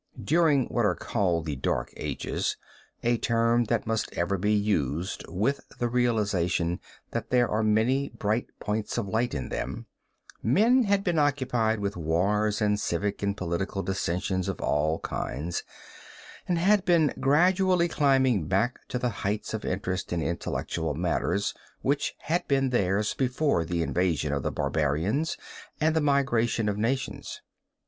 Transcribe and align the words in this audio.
During 0.23 0.65
what 0.65 0.83
are 0.83 0.95
called 0.95 1.45
the 1.45 1.55
Dark 1.55 1.93
Ages, 1.95 2.57
a 3.03 3.19
term 3.19 3.65
that 3.65 3.85
must 3.85 4.11
ever 4.13 4.35
be 4.39 4.51
used 4.51 5.23
with 5.27 5.59
the 5.77 5.87
realization 5.89 6.79
that 7.11 7.29
there 7.29 7.47
are 7.47 7.61
many 7.61 8.09
bright 8.09 8.47
points 8.59 8.97
of 8.97 9.07
light 9.07 9.35
in 9.35 9.49
them, 9.49 9.85
men 10.41 10.85
had 10.85 11.03
been 11.03 11.19
occupied 11.19 11.79
with 11.81 11.95
wars 11.95 12.63
and 12.63 12.79
civic 12.79 13.21
and 13.21 13.37
political 13.37 13.83
dissensions 13.83 14.49
of 14.49 14.59
all 14.59 14.97
kinds, 15.01 15.61
and 16.47 16.57
had 16.57 16.83
been 16.83 17.13
gradually 17.19 17.87
climbing 17.87 18.47
back 18.47 18.79
to 18.87 18.97
the 18.97 19.09
heights 19.21 19.53
of 19.53 19.63
interest 19.63 20.11
in 20.11 20.19
intellectual 20.19 20.95
matters 20.95 21.53
which 21.83 22.15
had 22.21 22.47
been 22.47 22.71
theirs 22.71 23.13
before 23.13 23.63
the 23.63 23.83
invasion 23.83 24.33
of 24.33 24.41
the 24.41 24.51
barbarians 24.51 25.37
and 25.79 25.95
the 25.95 26.01
migration 26.01 26.67
of 26.67 26.75
nations. 26.75 27.43